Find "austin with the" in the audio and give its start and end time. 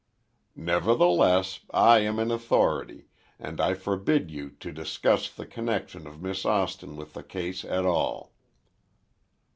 6.43-7.21